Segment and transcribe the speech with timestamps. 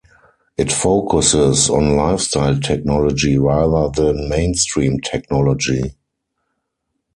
[0.57, 5.93] It focuses on lifestyle technology rather than mainstream technology.